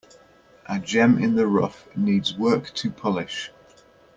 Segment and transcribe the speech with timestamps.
[0.65, 3.51] A gem in the rough needs work to polish.